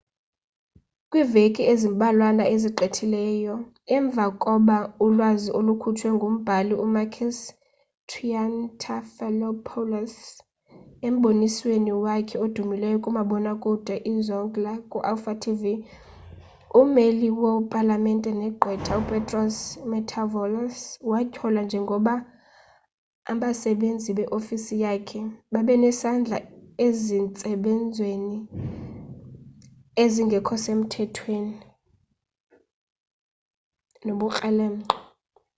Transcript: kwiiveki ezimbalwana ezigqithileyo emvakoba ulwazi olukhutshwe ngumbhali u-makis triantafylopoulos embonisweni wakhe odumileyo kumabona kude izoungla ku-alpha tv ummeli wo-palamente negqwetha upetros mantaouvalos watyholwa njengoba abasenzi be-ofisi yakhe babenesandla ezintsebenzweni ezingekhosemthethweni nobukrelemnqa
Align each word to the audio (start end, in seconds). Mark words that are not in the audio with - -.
kwiiveki 1.09 1.61
ezimbalwana 1.73 2.43
ezigqithileyo 2.55 3.55
emvakoba 3.97 4.77
ulwazi 5.05 5.49
olukhutshwe 5.59 6.09
ngumbhali 6.15 6.73
u-makis 6.85 7.37
triantafylopoulos 8.09 10.13
embonisweni 11.07 11.91
wakhe 12.05 12.35
odumileyo 12.45 12.97
kumabona 13.05 13.51
kude 13.63 13.95
izoungla 14.13 14.71
ku-alpha 14.91 15.33
tv 15.43 15.61
ummeli 16.79 17.27
wo-palamente 17.41 18.29
negqwetha 18.39 18.91
upetros 19.01 19.55
mantaouvalos 19.89 20.77
watyholwa 21.11 21.61
njengoba 21.65 22.13
abasenzi 23.31 24.09
be-ofisi 24.17 24.75
yakhe 24.83 25.19
babenesandla 25.53 26.37
ezintsebenzweni 26.85 28.39
ezingekhosemthethweni 30.03 31.55
nobukrelemnqa 34.05 34.97